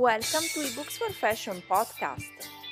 [0.00, 2.24] Welcome to eBooks for Fashion podcast,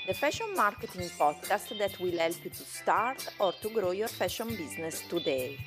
[0.07, 4.49] the fashion marketing podcast that will help you to start or to grow your fashion
[4.49, 5.59] business today.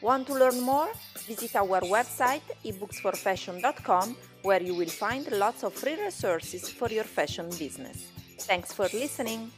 [0.00, 0.88] Want to learn more?
[1.26, 7.50] Visit our website ebooksforfashion.com where you will find lots of free resources for your fashion
[7.58, 8.06] business.
[8.38, 9.50] Thanks for listening.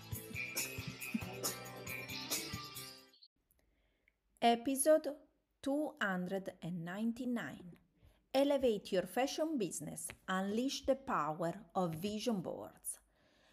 [4.41, 5.07] Episode
[5.63, 7.82] 299
[8.35, 12.99] Elevate your fashion business, unleash the power of vision boards.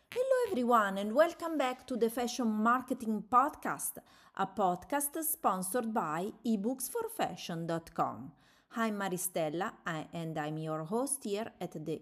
[0.09, 3.97] Hello, everyone, and welcome back to the Fashion Marketing Podcast,
[4.37, 8.31] a podcast sponsored by ebooksforfashion.com.
[8.77, 9.73] I'm Maristella,
[10.13, 12.01] and I'm your host here at the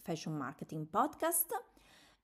[0.00, 1.46] Fashion Marketing Podcast.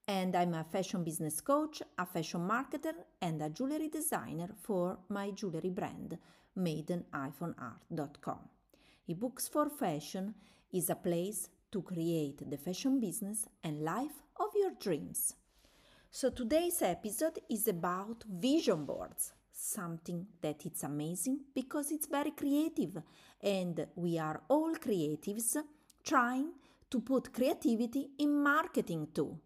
[0.06, 5.32] And I'm a fashion business coach, a fashion marketer, and a jewelry designer for my
[5.32, 6.18] jewelry brand,
[6.56, 8.57] maideniPhoneArt.com
[9.08, 10.34] eBooks for Fashion
[10.70, 15.34] is a place to create the fashion business and life of your dreams.
[16.10, 23.02] So today's episode is about vision boards, something that it's amazing because it's very creative
[23.42, 25.56] and we are all creatives
[26.04, 26.50] trying
[26.90, 29.38] to put creativity in marketing too.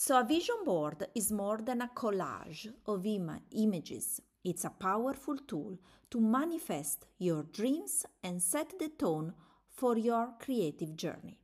[0.00, 5.36] So a vision board is more than a collage of Im- images it's a powerful
[5.36, 5.76] tool
[6.08, 9.34] to manifest your dreams and set the tone
[9.66, 11.40] for your creative journey.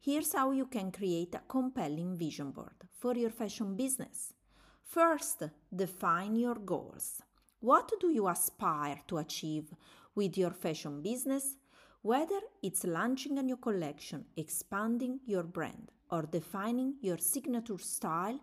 [0.00, 4.34] Here's how you can create a compelling vision board for your fashion business.
[4.82, 7.22] First, define your goals.
[7.60, 9.72] What do you aspire to achieve
[10.16, 11.56] with your fashion business?
[12.04, 18.38] Whether it's launching a new collection, expanding your brand, or defining your signature style,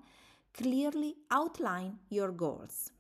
[0.52, 2.92] clearly outline your goals.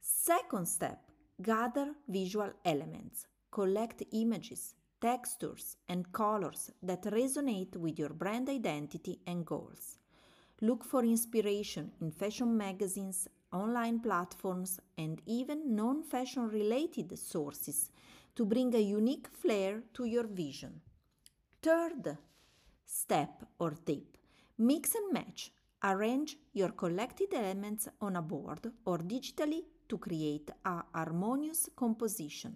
[0.00, 1.00] Second step
[1.42, 9.44] gather visual elements, collect images, textures, and colors that resonate with your brand identity and
[9.44, 9.98] goals.
[10.60, 17.90] Look for inspiration in fashion magazines, online platforms, and even non fashion related sources
[18.38, 20.80] to bring a unique flair to your vision.
[21.60, 22.16] Third
[22.86, 24.16] step or tip
[24.58, 25.50] mix and match.
[25.82, 32.54] Arrange your collected elements on a board or digitally to create a harmonious composition.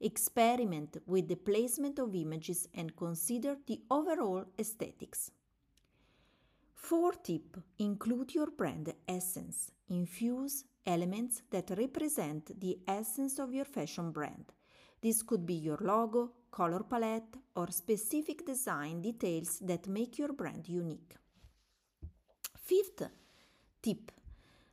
[0.00, 5.32] Experiment with the placement of images and consider the overall aesthetics.
[6.74, 9.72] Fourth tip include your brand essence.
[9.88, 14.52] Infuse elements that represent the essence of your fashion brand.
[15.02, 20.68] This could be your logo, color palette, or specific design details that make your brand
[20.68, 21.14] unique.
[22.56, 23.08] Fifth
[23.82, 24.12] tip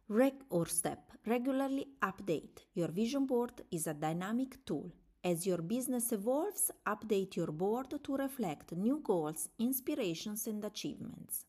[0.09, 2.59] Reg or step regularly update.
[2.73, 4.91] Your vision board is a dynamic tool.
[5.23, 11.45] As your business evolves, update your board to reflect new goals, inspirations, and achievements.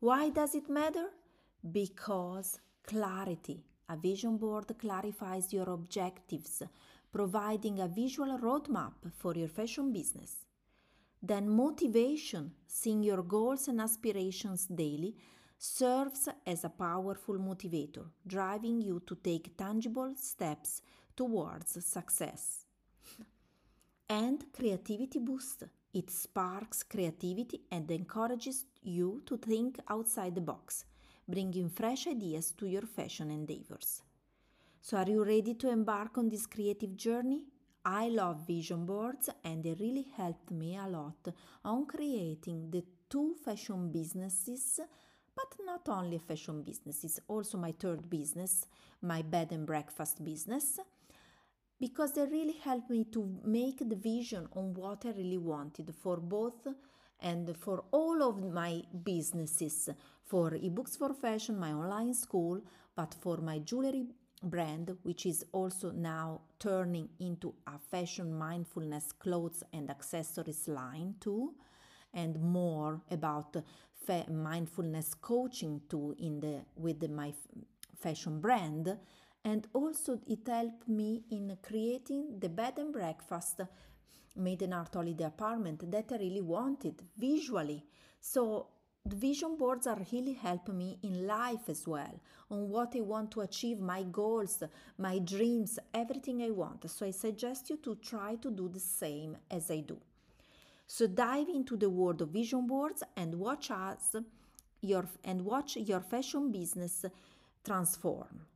[0.00, 1.06] Why does it matter?
[1.72, 3.64] Because clarity.
[3.88, 6.62] A vision board clarifies your objectives,
[7.12, 10.46] providing a visual roadmap for your fashion business.
[11.22, 15.16] Then, motivation, seeing your goals and aspirations daily,
[15.58, 20.82] serves as a powerful motivator, driving you to take tangible steps
[21.16, 22.66] towards success.
[24.08, 25.64] And creativity boost.
[25.92, 30.84] It sparks creativity and encourages you to think outside the box,
[31.26, 34.02] bringing fresh ideas to your fashion endeavors.
[34.88, 37.42] So, are you ready to embark on this creative journey?
[37.84, 41.26] I love vision boards and they really helped me a lot
[41.64, 44.78] on creating the two fashion businesses
[45.34, 48.66] but not only fashion business, it's also my third business,
[49.02, 50.78] my bed and breakfast business,
[51.80, 56.18] because they really helped me to make the vision on what I really wanted for
[56.18, 56.64] both
[57.18, 59.88] and for all of my businesses
[60.22, 62.60] for ebooks for fashion, my online school,
[62.94, 64.06] but for my jewelry
[64.48, 71.54] brand, which is also now turning into a fashion mindfulness clothes and accessories line too,
[72.14, 73.56] and more about
[74.30, 77.32] mindfulness coaching too in the with the, my
[77.98, 78.96] fashion brand
[79.44, 83.60] and also it helped me in creating the bed and breakfast
[84.36, 87.84] made in art holiday apartment that I really wanted visually.
[88.20, 88.66] So
[89.06, 92.20] the vision boards are really helping me in life as well
[92.50, 94.62] on what I want to achieve, my goals,
[94.98, 96.90] my dreams, everything I want.
[96.90, 99.98] So I suggest you to try to do the same as I do.
[100.88, 104.16] So dive into the world of vision boards and watch us
[104.80, 107.04] your and watch your fashion business
[107.64, 108.46] transform.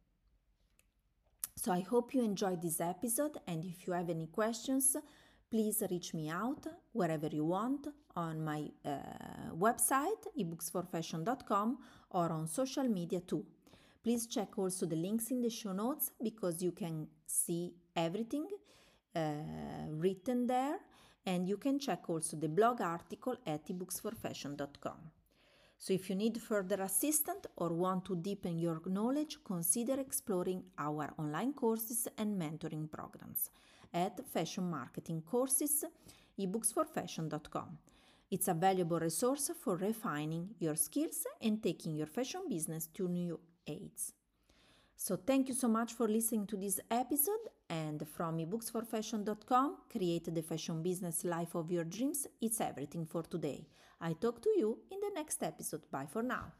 [1.56, 4.96] So I hope you enjoyed this episode and if you have any questions,
[5.50, 8.90] please reach me out wherever you want on my uh,
[9.58, 11.78] website ebooksforfashion.com
[12.10, 13.44] or on social media too.
[14.02, 18.46] Please check also the links in the show notes because you can see everything
[19.14, 19.32] uh,
[19.90, 20.78] written there
[21.26, 24.98] and you can check also the blog article at ebooksforfashion.com.
[25.76, 31.12] So if you need further assistance or want to deepen your knowledge, consider exploring our
[31.18, 33.50] online courses and mentoring programs
[33.92, 35.84] at Fashion Marketing Courses
[36.38, 37.78] ebooksforfashion.com.
[38.30, 43.40] It's a valuable resource for refining your skills and taking your fashion business to new
[43.66, 44.12] heights.
[44.96, 50.42] So thank you so much for listening to this episode and from ebooksforfashion.com create the
[50.42, 52.26] fashion business life of your dreams.
[52.40, 53.66] It's everything for today.
[54.00, 55.90] I talk to you in the next episode.
[55.90, 56.52] Bye for now.